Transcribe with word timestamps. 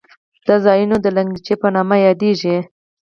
دا 0.47 0.55
ځایونه 0.65 0.95
د 1.01 1.05
لګنچې 1.15 1.53
په 1.61 1.67
نامه 1.75 1.95
یادېږي. 2.07 2.57